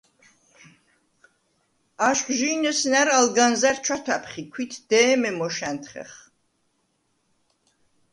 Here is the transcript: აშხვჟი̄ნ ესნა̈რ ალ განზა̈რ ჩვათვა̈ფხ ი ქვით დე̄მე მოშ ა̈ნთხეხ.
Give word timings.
აშხვჟი̄ნ 2.07 2.61
ესნა̈რ 2.71 3.07
ალ 3.17 3.27
განზა̈რ 3.35 3.77
ჩვათვა̈ფხ 3.83 4.33
ი 4.41 4.43
ქვით 4.51 4.73
დე̄მე 4.89 5.31
მოშ 5.37 5.57
ა̈ნთხეხ. 5.69 6.11